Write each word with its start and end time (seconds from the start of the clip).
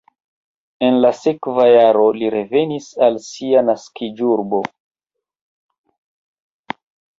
En 0.85 0.95
la 1.05 1.11
sekva 1.17 1.65
jaro 1.71 2.05
li 2.21 2.31
revenis 2.37 2.89
al 3.09 3.21
sia 3.27 3.63
naskiĝurbo. 3.69 4.65